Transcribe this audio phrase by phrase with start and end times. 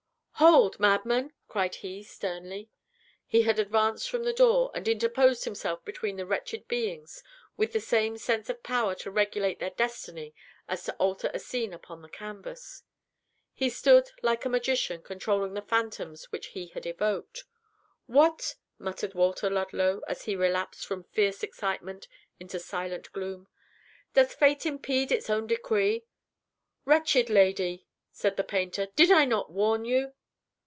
[0.41, 2.71] "Hold, madman!" cried he, sternly.
[3.27, 7.21] He had advanced from the door, and interposed himself between the wretched beings,
[7.57, 10.33] with the same sense of power to regulate their destiny
[10.67, 12.81] as to alter a scene upon the canvas.
[13.53, 17.43] He stood like a magician, controlling the phantoms which he had evoked.
[18.07, 22.07] "What!" muttered Walter Ludlow, as he relapsed from fierce excitement
[22.39, 23.47] into silent gloom.
[24.15, 26.03] "Does Fate impede its own decree?"
[26.83, 28.87] "Wretched lady!" said the painter.
[28.95, 30.13] "Did I not warn you?"